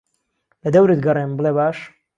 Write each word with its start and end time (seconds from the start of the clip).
لەدەورت 0.63 0.99
گەڕێم 1.05 1.31
بڵێ 1.37 1.51
باش 1.57 1.77